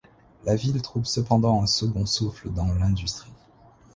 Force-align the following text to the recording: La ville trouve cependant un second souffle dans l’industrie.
La 0.45 0.55
ville 0.55 0.81
trouve 0.81 1.05
cependant 1.05 1.61
un 1.61 1.67
second 1.67 2.07
souffle 2.07 2.49
dans 2.49 2.73
l’industrie. 2.73 3.29